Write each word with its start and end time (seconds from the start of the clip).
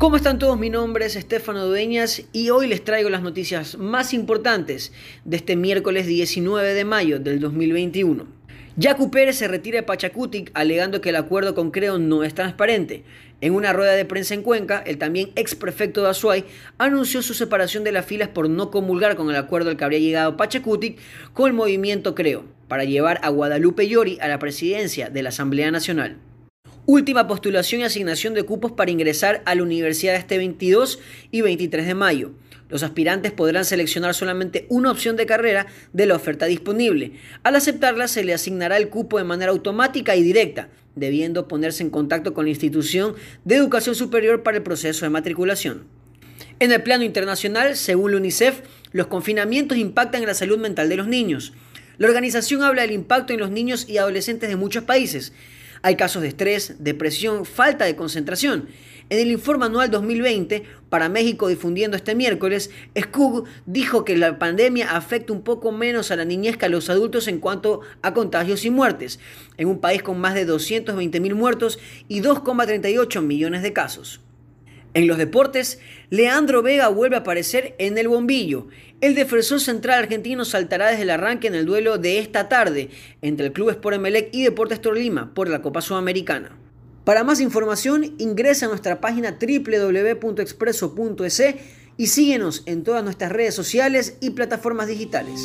¿Cómo 0.00 0.16
están 0.16 0.38
todos? 0.38 0.58
Mi 0.58 0.70
nombre 0.70 1.04
es 1.04 1.14
Estefano 1.14 1.66
Dueñas 1.66 2.22
y 2.32 2.48
hoy 2.48 2.66
les 2.66 2.82
traigo 2.82 3.10
las 3.10 3.20
noticias 3.20 3.76
más 3.76 4.14
importantes 4.14 4.94
de 5.26 5.36
este 5.36 5.56
miércoles 5.56 6.06
19 6.06 6.72
de 6.72 6.84
mayo 6.86 7.20
del 7.20 7.38
2021. 7.38 8.26
Yacu 8.76 9.10
Pérez 9.10 9.36
se 9.36 9.46
retira 9.46 9.76
de 9.76 9.82
Pachacutic 9.82 10.52
alegando 10.54 11.02
que 11.02 11.10
el 11.10 11.16
acuerdo 11.16 11.54
con 11.54 11.70
Creo 11.70 11.98
no 11.98 12.24
es 12.24 12.32
transparente. 12.32 13.04
En 13.42 13.54
una 13.54 13.74
rueda 13.74 13.92
de 13.92 14.06
prensa 14.06 14.32
en 14.32 14.42
Cuenca, 14.42 14.82
el 14.86 14.96
también 14.96 15.32
ex 15.36 15.54
prefecto 15.54 16.02
de 16.02 16.08
Azuay 16.08 16.46
anunció 16.78 17.20
su 17.20 17.34
separación 17.34 17.84
de 17.84 17.92
las 17.92 18.06
filas 18.06 18.30
por 18.30 18.48
no 18.48 18.70
comulgar 18.70 19.16
con 19.16 19.28
el 19.28 19.36
acuerdo 19.36 19.68
al 19.68 19.76
que 19.76 19.84
habría 19.84 19.98
llegado 19.98 20.38
Pachacutic 20.38 20.98
con 21.34 21.48
el 21.48 21.52
movimiento 21.52 22.14
Creo, 22.14 22.46
para 22.68 22.84
llevar 22.84 23.20
a 23.22 23.28
Guadalupe 23.28 23.86
Llori 23.86 24.16
a 24.22 24.28
la 24.28 24.38
presidencia 24.38 25.10
de 25.10 25.22
la 25.22 25.28
Asamblea 25.28 25.70
Nacional. 25.70 26.16
Última 26.92 27.28
postulación 27.28 27.82
y 27.82 27.84
asignación 27.84 28.34
de 28.34 28.42
cupos 28.42 28.72
para 28.72 28.90
ingresar 28.90 29.42
a 29.46 29.54
la 29.54 29.62
universidad 29.62 30.16
este 30.16 30.38
22 30.38 30.98
y 31.30 31.40
23 31.40 31.86
de 31.86 31.94
mayo. 31.94 32.32
Los 32.68 32.82
aspirantes 32.82 33.30
podrán 33.30 33.64
seleccionar 33.64 34.12
solamente 34.12 34.66
una 34.70 34.90
opción 34.90 35.14
de 35.14 35.24
carrera 35.24 35.68
de 35.92 36.06
la 36.06 36.16
oferta 36.16 36.46
disponible. 36.46 37.12
Al 37.44 37.54
aceptarla 37.54 38.08
se 38.08 38.24
le 38.24 38.34
asignará 38.34 38.76
el 38.76 38.88
cupo 38.88 39.18
de 39.18 39.22
manera 39.22 39.52
automática 39.52 40.16
y 40.16 40.24
directa, 40.24 40.68
debiendo 40.96 41.46
ponerse 41.46 41.84
en 41.84 41.90
contacto 41.90 42.34
con 42.34 42.46
la 42.46 42.50
institución 42.50 43.14
de 43.44 43.54
educación 43.54 43.94
superior 43.94 44.42
para 44.42 44.56
el 44.56 44.64
proceso 44.64 45.06
de 45.06 45.10
matriculación. 45.10 45.84
En 46.58 46.72
el 46.72 46.82
plano 46.82 47.04
internacional, 47.04 47.76
según 47.76 48.10
la 48.10 48.16
UNICEF, 48.16 48.62
los 48.90 49.06
confinamientos 49.06 49.78
impactan 49.78 50.22
en 50.22 50.26
la 50.26 50.34
salud 50.34 50.58
mental 50.58 50.88
de 50.88 50.96
los 50.96 51.06
niños. 51.06 51.52
La 51.98 52.08
organización 52.08 52.64
habla 52.64 52.82
del 52.82 52.90
impacto 52.90 53.32
en 53.32 53.38
los 53.38 53.52
niños 53.52 53.88
y 53.88 53.98
adolescentes 53.98 54.48
de 54.48 54.56
muchos 54.56 54.82
países. 54.82 55.32
Hay 55.82 55.96
casos 55.96 56.22
de 56.22 56.28
estrés, 56.28 56.76
depresión, 56.78 57.46
falta 57.46 57.86
de 57.86 57.96
concentración. 57.96 58.68
En 59.08 59.18
el 59.18 59.32
informe 59.32 59.64
anual 59.64 59.90
2020 59.90 60.62
para 60.88 61.08
México 61.08 61.48
difundiendo 61.48 61.96
este 61.96 62.14
miércoles, 62.14 62.70
Skug 62.96 63.44
dijo 63.66 64.04
que 64.04 64.16
la 64.16 64.38
pandemia 64.38 64.94
afecta 64.94 65.32
un 65.32 65.42
poco 65.42 65.72
menos 65.72 66.10
a 66.10 66.16
la 66.16 66.24
niñez 66.24 66.56
que 66.56 66.66
a 66.66 66.68
los 66.68 66.90
adultos 66.90 67.26
en 67.26 67.40
cuanto 67.40 67.80
a 68.02 68.14
contagios 68.14 68.64
y 68.64 68.70
muertes, 68.70 69.18
en 69.56 69.68
un 69.68 69.80
país 69.80 70.02
con 70.02 70.20
más 70.20 70.34
de 70.34 70.44
220 70.44 71.18
mil 71.18 71.34
muertos 71.34 71.78
y 72.08 72.20
2,38 72.20 73.22
millones 73.22 73.62
de 73.62 73.72
casos. 73.72 74.20
En 74.92 75.06
los 75.06 75.18
deportes, 75.18 75.78
Leandro 76.10 76.62
Vega 76.62 76.88
vuelve 76.88 77.14
a 77.16 77.20
aparecer 77.20 77.76
en 77.78 77.96
el 77.96 78.08
bombillo. 78.08 78.66
El 79.00 79.14
defensor 79.14 79.60
central 79.60 80.00
argentino 80.00 80.44
saltará 80.44 80.88
desde 80.88 81.02
el 81.02 81.10
arranque 81.10 81.46
en 81.46 81.54
el 81.54 81.64
duelo 81.64 81.98
de 81.98 82.18
esta 82.18 82.48
tarde 82.48 82.90
entre 83.22 83.46
el 83.46 83.52
Club 83.52 83.70
Sport 83.70 83.94
Emelec 83.96 84.30
y 84.32 84.42
Deportes 84.42 84.80
Torlima 84.80 85.32
por 85.32 85.48
la 85.48 85.62
Copa 85.62 85.80
Sudamericana. 85.80 86.56
Para 87.04 87.22
más 87.24 87.40
información, 87.40 88.14
ingresa 88.18 88.66
a 88.66 88.68
nuestra 88.68 89.00
página 89.00 89.38
www.expreso.es 89.40 91.42
y 91.96 92.08
síguenos 92.08 92.62
en 92.66 92.82
todas 92.82 93.04
nuestras 93.04 93.32
redes 93.32 93.54
sociales 93.54 94.16
y 94.20 94.30
plataformas 94.30 94.88
digitales. 94.88 95.40